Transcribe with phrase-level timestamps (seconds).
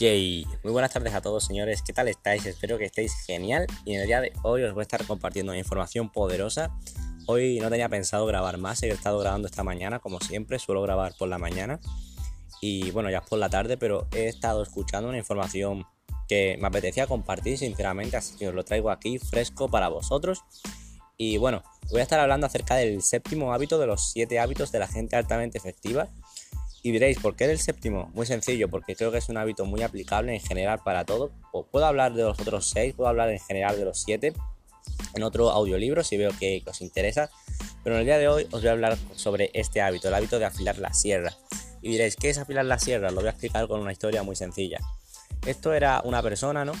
[0.00, 2.46] Yay, muy buenas tardes a todos señores, ¿qué tal estáis?
[2.46, 5.54] Espero que estéis genial y en el día de hoy os voy a estar compartiendo
[5.54, 6.74] información poderosa.
[7.26, 11.12] Hoy no tenía pensado grabar más, he estado grabando esta mañana como siempre, suelo grabar
[11.18, 11.80] por la mañana
[12.62, 15.84] y bueno ya es por la tarde, pero he estado escuchando una información
[16.26, 20.40] que me apetecía compartir sinceramente, así que os lo traigo aquí fresco para vosotros.
[21.18, 24.78] Y bueno, voy a estar hablando acerca del séptimo hábito de los siete hábitos de
[24.78, 26.08] la gente altamente efectiva
[26.82, 28.10] y diréis, ¿por qué el séptimo?
[28.14, 31.30] Muy sencillo, porque creo que es un hábito muy aplicable en general para todo.
[31.70, 34.32] Puedo hablar de los otros seis, puedo hablar en general de los siete
[35.14, 37.30] en otro audiolibro si veo que, os interesa.
[37.82, 40.38] Pero en el día de hoy os voy a hablar sobre este hábito, el hábito
[40.38, 41.36] de afilar la sierra.
[41.82, 43.10] Y diréis, ¿qué es afilar la sierra?
[43.10, 44.78] Lo voy a explicar con una historia muy sencilla.
[45.46, 46.72] Esto era una persona, ¿no?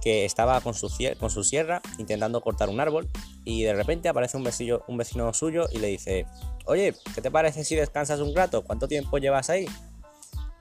[0.00, 3.08] Que estaba con su, con su sierra intentando cortar un árbol
[3.44, 6.26] y de repente aparece un vecino, un vecino suyo y le dice,
[6.64, 8.64] oye, ¿qué te parece si descansas un rato?
[8.64, 9.66] ¿Cuánto tiempo llevas ahí?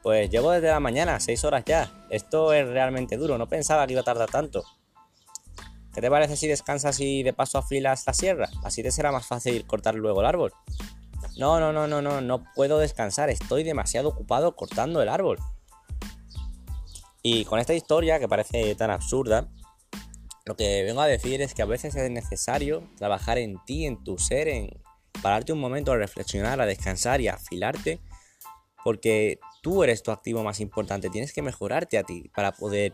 [0.03, 1.91] Pues llevo desde la mañana, seis horas ya.
[2.09, 4.63] Esto es realmente duro, no pensaba que iba a tardar tanto.
[5.93, 8.49] ¿Qué te parece si descansas y de paso afilas la sierra?
[8.63, 10.53] Así te será más fácil cortar luego el árbol.
[11.37, 15.39] No, no, no, no, no, no puedo descansar, estoy demasiado ocupado cortando el árbol.
[17.31, 19.51] Y con esta historia que parece tan absurda,
[20.45, 24.03] lo que vengo a decir es que a veces es necesario trabajar en ti, en
[24.03, 24.81] tu ser, en
[25.21, 27.99] pararte un momento a reflexionar, a descansar y a afilarte,
[28.83, 32.93] porque tú eres tu activo más importante, tienes que mejorarte a ti para poder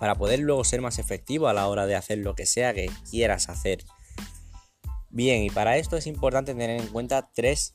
[0.00, 2.90] para poder luego ser más efectivo a la hora de hacer lo que sea que
[3.10, 3.84] quieras hacer.
[5.10, 7.74] Bien, y para esto es importante tener en cuenta tres,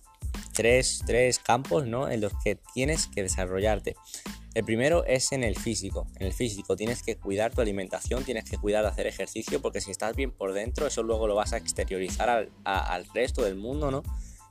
[0.53, 2.09] tres, tres campos ¿no?
[2.09, 3.95] en los que tienes que desarrollarte.
[4.53, 6.05] El primero es en el físico.
[6.19, 9.81] En el físico tienes que cuidar tu alimentación, tienes que cuidar de hacer ejercicio, porque
[9.81, 13.89] si estás bien por dentro, eso luego lo vas a exteriorizar al, resto del mundo,
[13.89, 14.03] ¿no?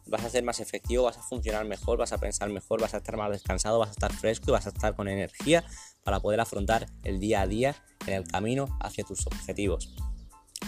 [0.06, 2.96] Vas a ser más efectivo, vas a funcionar mejor, vas a pensar mejor, vas a
[2.96, 5.64] estar más descansado, vas a estar fresco y vas a estar con energía
[6.02, 7.76] para poder afrontar el día a día
[8.08, 9.94] en el camino hacia tus objetivos.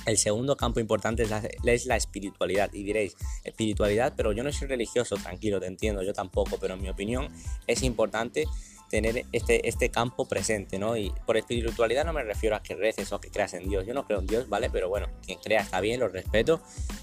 [0.06, 2.72] El segundo campo importante es la, es la, espiritualidad.
[2.72, 6.82] Y diréis, espiritualidad, pero yo no soy religioso, tranquilo, te entiendo, yo tampoco, pero en
[6.82, 7.28] mi opinión
[7.66, 8.44] es importante
[8.90, 10.96] tener este, este campo presente, ¿no?
[10.96, 13.86] Y por espiritualidad no me refiero a que reces o a que creas en Dios.
[13.86, 14.70] Yo no creo en Dios, ¿vale?
[14.70, 16.60] Pero bueno, quien crea está bien, lo respeto.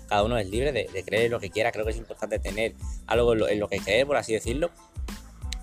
[0.07, 1.71] Cada uno es libre de, creer lo que quiera.
[1.71, 2.75] Creo que es importante tener
[3.07, 4.71] algo en lo, que creer, por así decirlo.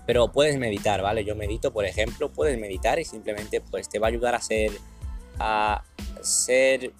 [0.05, 1.23] Pero puedes meditar, ¿vale?
[1.23, 4.71] Yo medito, por ejemplo, puedes meditar y simplemente pues te va a ayudar a ser...
[5.39, 5.83] a
[6.21, 6.93] ser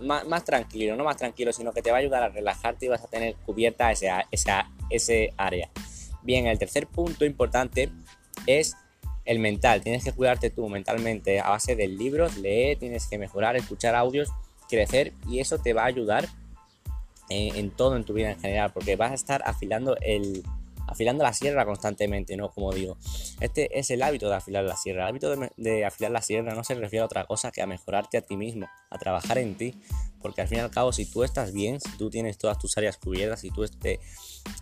[0.00, 3.02] más, tranquilo, no más tranquilo, sino que te va a ayudar a relajarte y vas
[3.02, 4.26] a tener cubierta esa,
[4.90, 5.70] ese área.
[6.22, 7.90] Bien, el tercer punto importante
[8.46, 8.76] es
[9.24, 9.80] el mental.
[9.82, 14.30] Tienes que cuidarte tú mentalmente a base de libros, leer, tienes que mejorar, escuchar audios,
[14.68, 16.28] crecer y eso te va a ayudar
[17.30, 20.44] en, todo en tu vida en general porque vas a estar afilando el
[20.86, 22.50] afilando la sierra constantemente, ¿no?
[22.50, 22.98] Como digo,
[23.40, 25.04] este es el hábito de afilar la sierra.
[25.04, 28.18] El hábito de, afilar la sierra no se refiere a otra cosa que a mejorarte
[28.18, 29.74] a ti mismo, a trabajar en ti,
[30.20, 32.76] porque al fin y al cabo, si tú estás bien, si tú tienes todas tus
[32.76, 33.98] áreas cubiertas, si tú, este,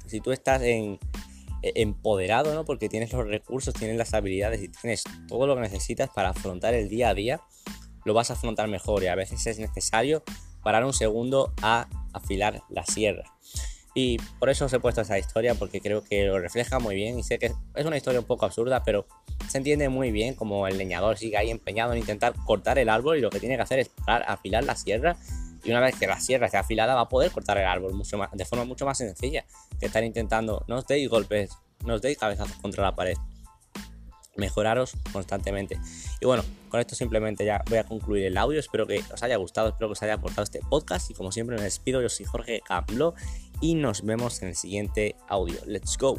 [0.06, 1.00] si tú estás en,
[1.62, 2.65] empoderado, ¿no?
[2.65, 6.75] Porque tienes los recursos, tienes las habilidades y tienes todo lo que necesitas para afrontar
[6.75, 7.41] el día a día,
[8.05, 10.22] lo vas a afrontar mejor y a veces es necesario
[10.62, 13.25] parar un segundo a afilar la sierra.
[13.95, 17.19] Y por eso os he puesto esa historia, porque creo que lo refleja muy bien
[17.19, 19.06] y sé que es una historia un poco absurda, pero
[19.51, 23.19] se entiende muy bien como el leñador sigue ahí empeñado en intentar cortar el árbol
[23.19, 25.17] y lo que tiene que hacer es parar, afilar la sierra
[25.65, 27.93] y una vez que la sierra esté afilada va a poder cortar el árbol
[28.33, 29.45] de forma mucho más sencilla
[29.78, 31.50] que estar intentando, no os deis golpes,
[31.84, 33.17] no os deis cabezazos contra la pared.
[34.34, 35.78] Mejoraros constantemente.
[36.21, 38.59] Y bueno, con esto simplemente ya voy a concluir el audio.
[38.59, 41.11] Espero que os haya gustado, espero que os haya aportado este podcast.
[41.11, 43.15] Y como siempre me despido, yo soy Jorge Camlo
[43.61, 45.59] y nos vemos en el siguiente audio.
[45.67, 46.19] Let's go.